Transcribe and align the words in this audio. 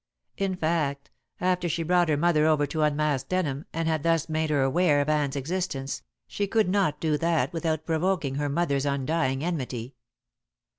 In 0.35 0.55
fact, 0.55 1.11
after 1.39 1.69
she 1.69 1.83
brought 1.83 2.09
her 2.09 2.17
mother 2.17 2.47
over 2.47 2.65
to 2.65 2.81
unmask 2.81 3.27
Denham, 3.29 3.65
and 3.71 3.87
had 3.87 4.01
thus 4.01 4.27
made 4.27 4.49
her 4.49 4.63
aware 4.63 4.99
of 4.99 5.09
Anne's 5.09 5.35
existence, 5.35 6.01
she 6.25 6.47
could 6.47 6.67
not 6.69 6.99
do 6.99 7.19
that 7.19 7.53
without 7.53 7.85
provoking 7.85 8.33
her 8.33 8.49
mother's 8.49 8.87
undying 8.87 9.43
enmity. 9.43 9.93